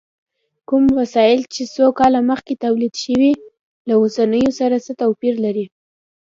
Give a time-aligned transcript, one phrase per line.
[0.67, 3.31] کوم وسایل چې څو کاله مخکې تولید شوي،
[3.87, 5.65] له اوسنیو سره څه توپیر لري؟